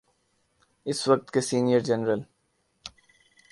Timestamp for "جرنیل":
1.79-2.21